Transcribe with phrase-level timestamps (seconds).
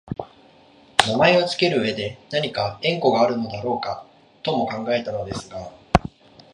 [1.07, 4.03] 名前をつける上でなにか縁故があるのだろうか
[4.41, 5.71] とも考えたのですが、